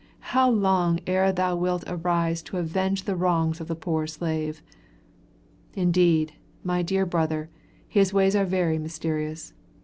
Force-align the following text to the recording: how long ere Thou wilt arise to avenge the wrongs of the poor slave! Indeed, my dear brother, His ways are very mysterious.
how 0.33 0.49
long 0.49 0.99
ere 1.05 1.31
Thou 1.31 1.55
wilt 1.55 1.83
arise 1.85 2.41
to 2.41 2.57
avenge 2.57 3.03
the 3.03 3.15
wrongs 3.15 3.61
of 3.61 3.67
the 3.67 3.75
poor 3.75 4.07
slave! 4.07 4.63
Indeed, 5.75 6.33
my 6.63 6.81
dear 6.81 7.05
brother, 7.05 7.51
His 7.87 8.11
ways 8.11 8.35
are 8.35 8.45
very 8.45 8.79
mysterious. 8.79 9.53